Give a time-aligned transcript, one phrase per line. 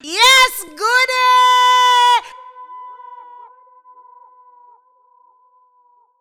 [0.00, 1.07] Yes, good